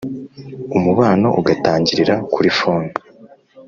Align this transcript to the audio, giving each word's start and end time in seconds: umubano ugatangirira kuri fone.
umubano 0.77 1.27
ugatangirira 1.39 2.15
kuri 2.33 2.49
fone. 2.57 2.89